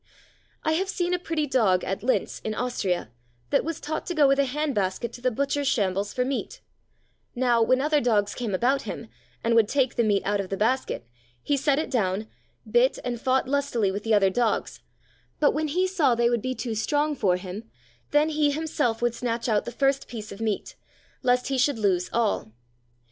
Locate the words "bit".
12.67-12.97